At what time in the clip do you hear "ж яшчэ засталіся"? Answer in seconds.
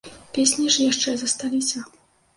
0.75-1.87